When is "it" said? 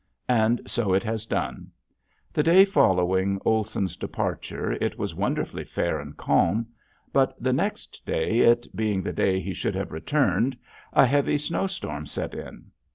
0.95-1.03, 4.81-4.97, 8.39-8.75